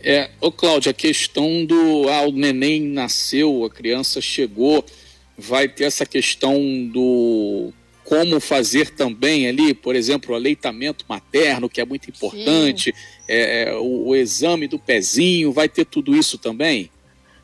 É, 0.00 0.30
ô 0.40 0.50
Cláudia, 0.52 0.90
a 0.90 0.94
questão 0.94 1.64
do 1.64 2.08
ah, 2.08 2.22
o 2.22 2.32
neném 2.32 2.80
nasceu, 2.80 3.64
a 3.64 3.70
criança 3.70 4.20
chegou, 4.20 4.84
vai 5.36 5.68
ter 5.68 5.84
essa 5.84 6.06
questão 6.06 6.56
do 6.86 7.72
como 8.08 8.40
fazer 8.40 8.88
também 8.88 9.46
ali, 9.46 9.74
por 9.74 9.94
exemplo, 9.94 10.32
o 10.32 10.34
aleitamento 10.34 11.04
materno, 11.06 11.68
que 11.68 11.78
é 11.78 11.84
muito 11.84 12.08
importante, 12.08 12.94
é, 13.28 13.64
é, 13.64 13.74
o, 13.74 14.06
o, 14.06 14.16
exame 14.16 14.66
do 14.66 14.78
pezinho, 14.78 15.52
vai 15.52 15.68
ter 15.68 15.84
tudo 15.84 16.16
isso 16.16 16.38
também? 16.38 16.90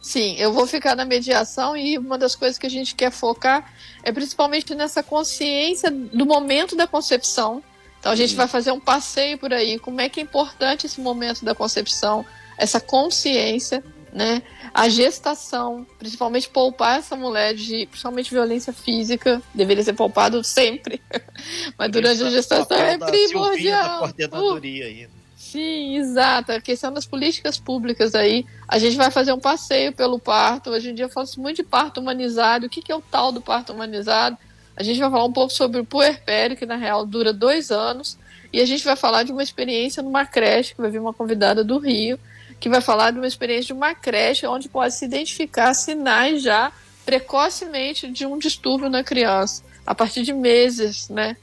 Sim, 0.01 0.37
eu 0.39 0.55
vou 0.55 0.67
ficar 0.67 0.97
na 0.97 1.05
mediação 1.05 1.77
e 1.77 1.99
uma 1.99 2.17
das 2.17 2.35
coisas 2.35 2.57
que 2.57 2.67
a 2.67 2.71
gente 2.71 2.95
quer 2.95 3.13
focar 3.13 3.75
é 4.03 4.11
principalmente 4.11 4.75
nessa 4.75 5.03
consciência 5.03 5.91
do 5.91 6.25
momento 6.25 6.75
da 6.75 6.87
concepção. 6.87 7.63
Então 8.01 8.11
a 8.11 8.17
gente 8.17 8.31
uhum. 8.31 8.39
vai 8.39 8.49
fazer 8.49 8.73
um 8.73 8.81
passeio 8.81 9.37
por 9.37 9.53
aí, 9.53 9.79
como 9.79 10.01
é 10.01 10.09
que 10.09 10.19
é 10.19 10.23
importante 10.23 10.87
esse 10.87 10.99
momento 10.99 11.45
da 11.45 11.55
concepção, 11.55 12.25
essa 12.57 12.81
consciência 12.81 13.85
né? 14.15 14.43
A 14.73 14.89
gestação, 14.89 15.85
principalmente 15.99 16.49
poupar 16.49 17.01
essa 17.01 17.17
mulher 17.17 17.53
de, 17.53 17.85
principalmente 17.87 18.31
violência 18.31 18.73
física, 18.73 19.43
deveria 19.53 19.83
ser 19.83 19.95
poupado 19.95 20.43
sempre. 20.45 21.03
Mas 21.77 21.91
durante 21.91 22.23
a 22.23 22.31
gestação 22.31 22.77
é 22.77 22.97
primordial. 22.97 24.09
uh, 24.33 24.57
aí. 24.63 25.09
Sim, 25.37 25.97
exato. 25.99 26.53
A 26.53 26.61
questão 26.61 26.93
das 26.93 27.05
políticas 27.05 27.59
públicas 27.59 28.15
aí. 28.15 28.47
A 28.69 28.79
gente 28.79 28.97
vai 28.97 29.11
fazer 29.11 29.33
um 29.33 29.41
passeio 29.41 29.93
pelo 29.93 30.21
parto. 30.21 30.71
Hoje 30.71 30.91
em 30.91 30.95
dia 30.95 31.09
fala-se 31.09 31.39
muito 31.41 31.57
de 31.57 31.65
parto 31.65 32.01
humanizado. 32.01 32.67
O 32.67 32.71
que, 32.71 32.81
que 32.81 32.93
é 32.93 32.97
o 32.97 33.03
tal 33.03 33.33
do 33.33 33.41
parto 33.41 33.73
humanizado? 33.73 34.39
A 34.77 34.83
gente 34.85 35.01
vai 35.01 35.11
falar 35.11 35.25
um 35.25 35.33
pouco 35.33 35.53
sobre 35.53 35.81
o 35.81 35.85
puerpério, 35.85 36.57
que 36.57 36.67
na 36.67 36.77
real 36.77 37.05
dura 37.05 37.33
dois 37.33 37.73
anos. 37.73 38.17
E 38.53 38.61
a 38.61 38.67
gente 38.67 38.85
vai 38.85 38.95
falar 38.95 39.25
de 39.25 39.33
uma 39.33 39.43
experiência 39.43 40.03
numa 40.03 40.25
creche, 40.25 40.75
que 40.75 40.81
vai 40.81 40.91
vir 40.91 41.01
uma 41.01 41.13
convidada 41.13 41.65
do 41.65 41.79
Rio, 41.79 42.19
que 42.65 42.69
vai 42.71 42.81
falar 42.81 43.11
de 43.11 43.19
uma 43.19 43.27
experiência 43.27 43.67
de 43.67 43.73
uma 43.75 43.95
creche 43.95 44.47
onde 44.47 44.71
pode 44.71 44.95
se 44.95 45.05
identificar 45.05 45.75
sinais 45.75 46.43
já 46.43 46.73
precocemente 47.05 48.11
de 48.11 48.25
um 48.25 48.39
distúrbio 48.39 48.89
na 48.89 49.05
criança, 49.05 49.63
a 49.87 49.95
partir 49.95 50.23
de 50.23 50.33
meses, 50.33 51.11
né? 51.11 51.37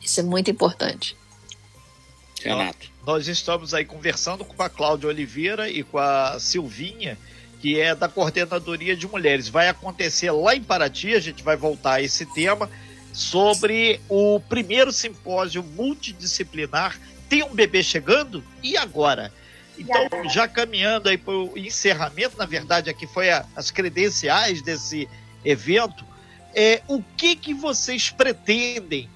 Isso 0.00 0.20
é 0.20 0.22
muito 0.22 0.48
importante. 0.48 1.16
Renato. 2.40 2.92
Nós 3.04 3.26
estamos 3.26 3.74
aí 3.74 3.84
conversando 3.84 4.44
com 4.44 4.62
a 4.62 4.70
Cláudia 4.70 5.08
Oliveira 5.08 5.68
e 5.68 5.82
com 5.82 5.98
a 5.98 6.38
Silvinha, 6.38 7.18
que 7.60 7.80
é 7.80 7.92
da 7.92 8.08
Coordenadoria 8.08 8.94
de 8.94 9.08
Mulheres. 9.08 9.48
Vai 9.48 9.66
acontecer 9.66 10.30
lá 10.30 10.54
em 10.54 10.62
Paraty, 10.62 11.12
a 11.16 11.18
gente 11.18 11.42
vai 11.42 11.56
voltar 11.56 11.94
a 11.94 12.02
esse 12.02 12.24
tema, 12.24 12.70
sobre 13.12 14.00
o 14.08 14.38
primeiro 14.38 14.92
simpósio 14.92 15.64
multidisciplinar. 15.64 16.96
Tem 17.28 17.42
um 17.42 17.52
bebê 17.52 17.82
chegando? 17.82 18.44
E 18.62 18.76
agora? 18.76 19.32
Então, 19.78 20.08
já 20.28 20.48
caminhando 20.48 21.08
aí 21.08 21.18
para 21.18 21.34
o 21.34 21.56
encerramento, 21.56 22.36
na 22.38 22.46
verdade, 22.46 22.88
aqui 22.88 23.06
foi 23.06 23.30
a, 23.30 23.44
as 23.54 23.70
credenciais 23.70 24.62
desse 24.62 25.08
evento. 25.44 26.04
É, 26.54 26.82
o 26.88 27.02
que, 27.02 27.36
que 27.36 27.52
vocês 27.52 28.10
pretendem 28.10 29.10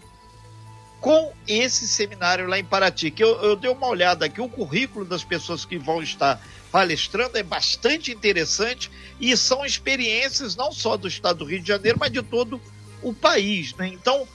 com 1.01 1.33
esse 1.49 1.89
seminário 1.89 2.47
lá 2.47 2.59
em 2.59 2.65
Paraty? 2.65 3.11
Que 3.11 3.25
eu, 3.25 3.41
eu 3.43 3.57
dei 3.57 3.71
uma 3.71 3.87
olhada 3.87 4.27
aqui, 4.27 4.41
o 4.41 4.49
currículo 4.49 5.05
das 5.05 5.25
pessoas 5.25 5.65
que 5.65 5.79
vão 5.79 6.03
estar 6.03 6.41
palestrando 6.71 7.37
é 7.37 7.43
bastante 7.43 8.13
interessante 8.13 8.91
e 9.19 9.37
são 9.37 9.65
experiências 9.65 10.55
não 10.55 10.71
só 10.71 10.97
do 10.97 11.09
estado 11.09 11.39
do 11.39 11.45
Rio 11.45 11.61
de 11.61 11.69
Janeiro, 11.69 11.99
mas 11.99 12.13
de 12.13 12.23
todo 12.23 12.61
o 13.03 13.13
país. 13.13 13.75
Né? 13.75 13.89
Então, 13.89 14.29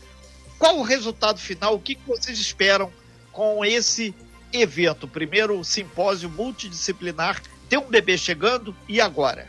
qual 0.58 0.80
o 0.80 0.84
resultado 0.84 1.40
final? 1.40 1.76
O 1.76 1.80
que, 1.80 1.96
que 1.96 2.08
vocês 2.08 2.40
esperam 2.40 2.92
com 3.32 3.64
esse 3.64 4.14
evento, 4.62 5.08
primeiro 5.08 5.64
simpósio 5.64 6.30
multidisciplinar, 6.30 7.42
tem 7.70 7.80
um 7.80 7.90
bebê 7.90 8.18
chegando 8.18 8.76
e 8.88 9.02
agora? 9.02 9.48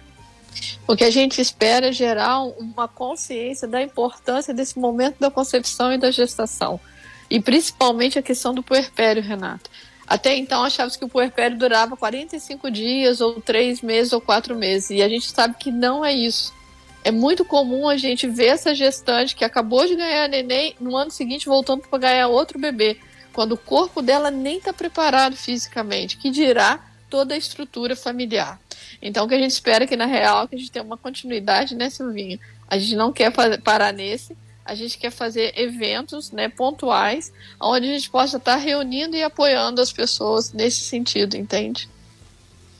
O 0.88 0.96
que 0.96 1.04
a 1.04 1.10
gente 1.10 1.40
espera 1.40 1.88
é 1.88 1.92
gerar 1.92 2.42
uma 2.42 2.88
consciência 2.88 3.68
da 3.68 3.82
importância 3.82 4.54
desse 4.54 4.78
momento 4.78 5.16
da 5.18 5.30
concepção 5.30 5.92
e 5.92 5.98
da 5.98 6.10
gestação. 6.10 6.80
E 7.28 7.40
principalmente 7.40 8.18
a 8.18 8.22
questão 8.22 8.54
do 8.54 8.62
puerpério, 8.62 9.22
Renato. 9.22 9.68
Até 10.06 10.36
então 10.36 10.62
achávamos 10.62 10.96
que 10.96 11.04
o 11.04 11.08
puerpério 11.08 11.58
durava 11.58 11.96
45 11.96 12.70
dias, 12.70 13.20
ou 13.20 13.40
3 13.40 13.82
meses, 13.82 14.12
ou 14.12 14.20
4 14.20 14.54
meses. 14.54 14.90
E 14.90 15.02
a 15.02 15.08
gente 15.08 15.30
sabe 15.30 15.56
que 15.58 15.72
não 15.72 16.04
é 16.04 16.12
isso. 16.12 16.54
É 17.02 17.10
muito 17.10 17.44
comum 17.44 17.88
a 17.88 17.96
gente 17.96 18.26
ver 18.26 18.46
essa 18.46 18.74
gestante 18.74 19.34
que 19.34 19.44
acabou 19.44 19.86
de 19.86 19.96
ganhar 19.96 20.28
neném, 20.28 20.74
no 20.80 20.96
ano 20.96 21.10
seguinte 21.10 21.46
voltando 21.46 21.82
para 21.82 21.98
ganhar 21.98 22.28
outro 22.28 22.58
bebê 22.58 22.98
quando 23.36 23.52
o 23.52 23.58
corpo 23.58 24.00
dela 24.00 24.30
nem 24.30 24.56
está 24.56 24.72
preparado 24.72 25.36
fisicamente, 25.36 26.16
que 26.16 26.30
dirá 26.30 26.80
toda 27.10 27.34
a 27.34 27.36
estrutura 27.36 27.94
familiar. 27.94 28.58
Então, 29.02 29.26
o 29.26 29.28
que 29.28 29.34
a 29.34 29.38
gente 29.38 29.50
espera 29.50 29.84
é 29.84 29.86
que, 29.86 29.94
na 29.94 30.06
real, 30.06 30.48
que 30.48 30.54
a 30.54 30.58
gente 30.58 30.72
tenha 30.72 30.82
uma 30.82 30.96
continuidade, 30.96 31.74
né, 31.74 31.90
Silvinho? 31.90 32.40
A 32.66 32.78
gente 32.78 32.96
não 32.96 33.12
quer 33.12 33.30
parar 33.62 33.92
nesse, 33.92 34.34
a 34.64 34.74
gente 34.74 34.96
quer 34.96 35.10
fazer 35.10 35.52
eventos 35.54 36.32
né, 36.32 36.48
pontuais, 36.48 37.30
onde 37.60 37.86
a 37.86 37.92
gente 37.92 38.08
possa 38.08 38.38
estar 38.38 38.56
reunindo 38.56 39.14
e 39.14 39.22
apoiando 39.22 39.82
as 39.82 39.92
pessoas 39.92 40.54
nesse 40.54 40.80
sentido, 40.80 41.36
entende? 41.36 41.90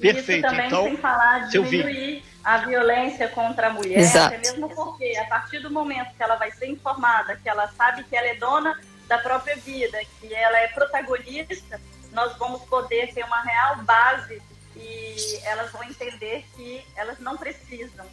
Perfeito. 0.01 0.47
Isso 0.47 0.49
também 0.49 0.67
então, 0.69 0.85
sem 0.85 0.97
falar 0.97 1.51
de 1.51 1.51
diminuir 1.51 2.25
a 2.43 2.59
violência 2.65 3.29
contra 3.29 3.67
a 3.67 3.71
mulher, 3.75 3.99
Exato. 3.99 4.35
até 4.35 4.39
mesmo 4.39 4.71
porque 4.71 5.19
a 5.19 5.27
partir 5.27 5.59
do 5.59 5.71
momento 5.71 6.15
que 6.17 6.23
ela 6.23 6.37
vai 6.37 6.51
ser 6.53 6.67
informada, 6.67 7.37
que 7.37 7.47
ela 7.47 7.69
sabe 7.77 8.05
que 8.05 8.17
ela 8.17 8.29
é 8.29 8.37
dona 8.37 8.81
da 9.07 9.19
própria 9.19 9.57
vida, 9.57 9.99
que 10.21 10.35
ela 10.35 10.59
é 10.59 10.69
protagonista, 10.69 11.81
nós 12.13 12.37
vamos 12.39 12.63
poder 12.63 13.13
ter 13.13 13.25
uma 13.25 13.43
real 13.43 13.77
base 13.83 14.43
e 14.77 15.39
elas 15.45 15.71
vão 15.71 15.83
entender 15.85 16.45
que 16.55 16.85
elas 16.97 17.19
não 17.19 17.37
precisam 17.37 18.07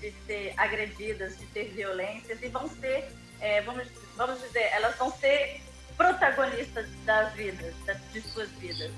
de 0.00 0.12
ser 0.26 0.54
agredidas, 0.56 1.38
de 1.38 1.46
ter 1.46 1.64
violências 1.70 2.40
e 2.42 2.48
vão 2.48 2.68
ser, 2.68 3.08
é, 3.40 3.60
vamos, 3.62 3.86
vamos 4.16 4.40
dizer, 4.40 4.62
elas 4.72 4.96
vão 4.96 5.12
ser 5.12 5.60
protagonistas 5.96 6.86
das 7.04 7.32
vidas, 7.34 7.74
de 8.12 8.20
suas 8.22 8.48
vidas. 8.52 8.90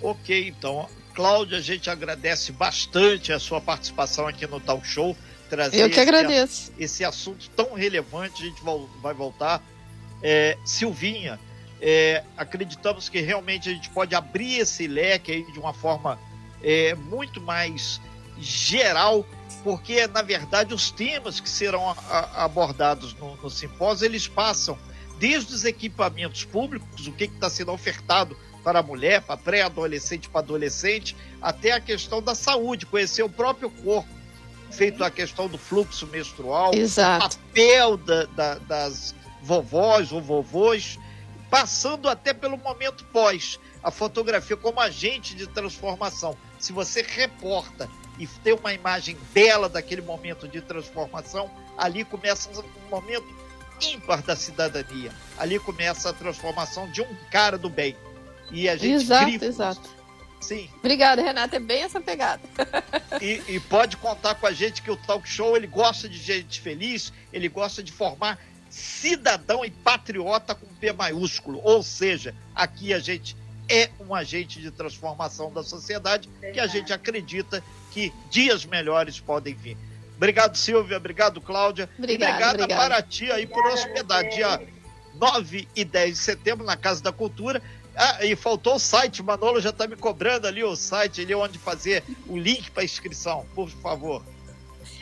Ok, 0.00 0.48
então, 0.48 0.88
Cláudia, 1.14 1.58
a 1.58 1.60
gente 1.60 1.88
agradece 1.88 2.50
bastante 2.50 3.32
a 3.32 3.38
sua 3.38 3.60
participação 3.60 4.26
aqui 4.26 4.46
no 4.46 4.58
Talk 4.58 4.86
Show. 4.86 5.16
Trazer 5.48 5.80
Eu 5.80 5.90
que 5.90 6.00
agradeço. 6.00 6.72
Esse, 6.72 6.82
esse 6.82 7.04
assunto 7.04 7.48
tão 7.50 7.74
relevante, 7.74 8.42
a 8.42 8.46
gente 8.46 8.62
vai 9.00 9.14
voltar 9.14 9.62
é, 10.22 10.56
Silvinha, 10.64 11.38
é, 11.80 12.22
acreditamos 12.36 13.08
que 13.08 13.20
realmente 13.20 13.68
a 13.68 13.72
gente 13.72 13.90
pode 13.90 14.14
abrir 14.14 14.58
esse 14.58 14.86
leque 14.86 15.32
aí 15.32 15.52
de 15.52 15.58
uma 15.58 15.74
forma 15.74 16.18
é, 16.62 16.94
muito 16.94 17.40
mais 17.40 18.00
geral, 18.38 19.24
porque 19.62 20.06
na 20.06 20.22
verdade 20.22 20.74
os 20.74 20.90
temas 20.90 21.40
que 21.40 21.48
serão 21.48 21.90
a, 21.90 21.94
a, 22.08 22.44
abordados 22.44 23.14
no, 23.14 23.36
no, 23.36 23.50
simpósio 23.50 24.06
eles 24.06 24.26
passam 24.26 24.78
desde 25.18 25.54
os 25.54 25.64
equipamentos 25.64 26.44
públicos, 26.44 27.06
o 27.06 27.12
que 27.12 27.24
está 27.24 27.48
sendo 27.48 27.70
ofertado 27.70 28.36
para 28.64 28.78
a 28.78 28.82
mulher, 28.82 29.20
para 29.20 29.36
pré-adolescente, 29.36 30.28
para 30.28 30.40
adolescente, 30.40 31.14
até 31.40 31.72
a 31.72 31.80
questão 31.80 32.22
da 32.22 32.34
saúde, 32.34 32.86
conhecer 32.86 33.22
o 33.22 33.28
próprio 33.28 33.70
corpo, 33.70 34.08
feito 34.70 35.04
a 35.04 35.10
questão 35.10 35.48
do 35.48 35.58
fluxo 35.58 36.06
menstrual, 36.06 36.74
Exato. 36.74 37.36
o 37.36 37.38
papel 37.38 37.96
da, 37.98 38.24
da, 38.24 38.54
das 38.54 39.14
vovós 39.44 40.10
ou 40.10 40.20
vovôs, 40.20 40.98
passando 41.50 42.08
até 42.08 42.32
pelo 42.32 42.56
momento 42.56 43.04
pós, 43.06 43.60
a 43.82 43.90
fotografia 43.90 44.56
como 44.56 44.80
agente 44.80 45.34
de 45.34 45.46
transformação. 45.46 46.36
Se 46.58 46.72
você 46.72 47.02
reporta 47.02 47.88
e 48.18 48.26
tem 48.26 48.54
uma 48.54 48.72
imagem 48.72 49.16
bela 49.32 49.68
daquele 49.68 50.00
momento 50.00 50.48
de 50.48 50.60
transformação, 50.60 51.50
ali 51.76 52.04
começa 52.04 52.48
um 52.58 52.88
momento 52.90 53.26
ímpar 53.82 54.22
da 54.22 54.34
cidadania. 54.34 55.12
Ali 55.36 55.58
começa 55.58 56.10
a 56.10 56.12
transformação 56.12 56.90
de 56.90 57.02
um 57.02 57.14
cara 57.30 57.58
do 57.58 57.68
bem. 57.68 57.96
E 58.50 58.68
a 58.68 58.76
gente 58.76 58.94
exato, 58.94 59.44
exato. 59.44 59.94
Sim. 60.40 60.68
Obrigada, 60.78 61.22
Renata. 61.22 61.56
É 61.56 61.60
bem 61.60 61.82
essa 61.82 62.00
pegada. 62.00 62.42
e, 63.20 63.42
e, 63.48 63.60
pode 63.60 63.96
contar 63.96 64.34
com 64.34 64.46
a 64.46 64.52
gente 64.52 64.82
que 64.82 64.90
o 64.90 64.96
talk 64.96 65.26
show 65.28 65.56
ele 65.56 65.66
gosta 65.66 66.08
de 66.08 66.18
gente 66.18 66.60
feliz, 66.60 67.12
ele 67.32 67.48
gosta 67.48 67.82
de 67.82 67.90
formar 67.90 68.38
cidadão 68.74 69.64
e 69.64 69.70
patriota 69.70 70.54
com 70.54 70.66
P 70.66 70.92
maiúsculo. 70.92 71.60
Ou 71.62 71.82
seja, 71.82 72.34
aqui 72.54 72.92
a 72.92 72.98
gente 72.98 73.36
é 73.68 73.88
um 74.00 74.12
agente 74.14 74.60
de 74.60 74.70
transformação 74.70 75.52
da 75.52 75.62
sociedade 75.62 76.28
que 76.52 76.58
a 76.58 76.66
gente 76.66 76.92
acredita 76.92 77.62
que 77.92 78.12
dias 78.28 78.64
melhores 78.64 79.20
podem 79.20 79.54
vir. 79.54 79.76
Obrigado, 80.16 80.56
Silvia. 80.56 80.96
Obrigado, 80.96 81.40
Cláudia. 81.40 81.88
Obrigada, 81.96 82.64
obrigada, 82.64 82.66
para 82.74 83.00
ti 83.00 83.30
aí 83.30 83.46
por 83.46 83.64
hospedar. 83.66 84.28
Dia 84.28 84.60
9 85.14 85.68
e 85.76 85.84
10 85.84 86.14
de 86.14 86.18
setembro 86.18 86.66
na 86.66 86.76
Casa 86.76 87.00
da 87.00 87.12
Cultura. 87.12 87.62
Ah, 87.96 88.24
e 88.24 88.34
faltou 88.34 88.74
o 88.74 88.78
site, 88.80 89.22
Manolo 89.22 89.60
já 89.60 89.70
está 89.70 89.86
me 89.86 89.94
cobrando 89.94 90.48
ali 90.48 90.64
o 90.64 90.74
site 90.74 91.20
ali 91.20 91.32
onde 91.32 91.58
fazer 91.58 92.02
o 92.26 92.36
link 92.36 92.72
para 92.72 92.82
inscrição, 92.82 93.46
por 93.54 93.70
favor. 93.70 94.20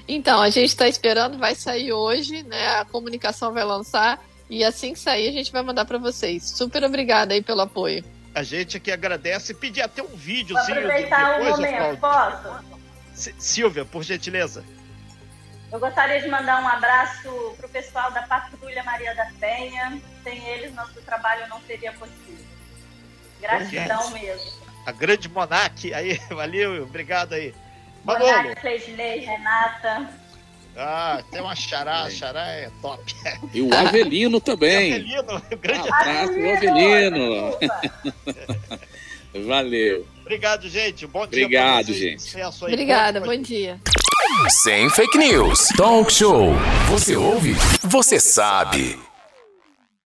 Então, 0.06 0.40
a 0.40 0.50
gente 0.50 0.68
está 0.68 0.88
esperando, 0.88 1.38
vai 1.38 1.54
sair 1.54 1.92
hoje, 1.92 2.42
né? 2.42 2.76
A 2.76 2.84
comunicação 2.84 3.52
vai 3.52 3.64
lançar 3.64 4.22
e 4.50 4.64
assim 4.64 4.92
que 4.92 4.98
sair 4.98 5.28
a 5.28 5.32
gente 5.32 5.50
vai 5.52 5.62
mandar 5.62 5.84
para 5.84 5.98
vocês. 5.98 6.50
Super 6.50 6.84
obrigada 6.84 7.34
aí 7.34 7.42
pelo 7.42 7.60
apoio. 7.60 8.04
A 8.34 8.42
gente 8.42 8.76
aqui 8.76 8.90
agradece 8.90 9.52
e 9.52 9.54
pedir 9.54 9.82
até 9.82 10.02
um 10.02 10.08
videozinho 10.08 10.80
Vou 10.80 10.90
aproveitar 10.90 11.38
depois, 11.38 11.58
um 11.58 11.62
momento, 11.62 12.00
posso? 12.00 12.64
Silvia, 13.38 13.84
por 13.84 14.02
gentileza. 14.02 14.64
Eu 15.70 15.80
gostaria 15.80 16.20
de 16.20 16.28
mandar 16.28 16.62
um 16.62 16.68
abraço 16.68 17.54
para 17.56 17.66
o 17.66 17.68
pessoal 17.70 18.10
da 18.10 18.22
Patrulha 18.22 18.82
Maria 18.84 19.14
da 19.14 19.26
Penha. 19.40 20.00
Sem 20.22 20.46
eles, 20.48 20.74
nosso 20.74 21.00
trabalho 21.02 21.48
não 21.48 21.60
seria 21.62 21.92
possível. 21.92 22.44
Gratidão 23.40 24.10
mesmo. 24.10 24.50
A 24.84 24.92
grande 24.92 25.28
Monac, 25.28 25.94
aí, 25.94 26.20
valeu, 26.30 26.82
obrigado 26.82 27.32
aí. 27.34 27.54
Manolo. 28.04 28.54
Cleisney, 28.56 29.20
Renata. 29.20 30.08
Ah, 30.76 31.22
tem 31.30 31.40
uma 31.40 31.54
xará, 31.54 32.08
xará 32.10 32.46
é 32.46 32.70
top. 32.80 33.14
E 33.52 33.60
o 33.60 33.74
Avelino 33.74 34.40
também. 34.40 34.92
O 34.92 34.94
Avelino, 34.96 35.42
o 35.52 35.56
grande 35.56 35.88
abraço, 35.88 36.32
o 36.32 36.52
Avelino. 36.52 37.58
Valeu. 39.46 40.06
Obrigado, 40.20 40.68
gente. 40.68 41.06
Bom 41.06 41.26
dia. 41.26 41.44
Obrigado, 41.44 41.92
gente. 41.92 42.36
Obrigada, 42.62 43.20
bom 43.20 43.36
dia. 43.36 43.80
Sem 44.62 44.88
fake 44.90 45.18
news. 45.18 45.68
Talk 45.76 46.12
show. 46.12 46.52
Você 46.88 47.16
ouve? 47.16 47.54
Você 47.82 48.18
sabe. 48.18 48.98